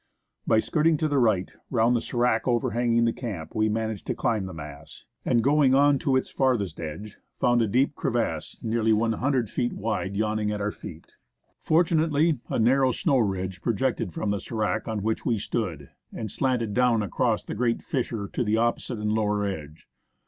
[0.47, 4.47] By skirting to the right, round the sdrac overhanging the camp, we managed to climb
[4.47, 9.47] the mass, and going on to its farthest edge found a deep crevasse nearly 100
[9.47, 11.13] feet wide yawning at our feet.
[11.61, 16.31] Fortunately, a nar row snow ridge projected from the sdrac on which we stood, and
[16.31, 19.81] slanted down across the ereat fissure to the opposite and lower edo^e.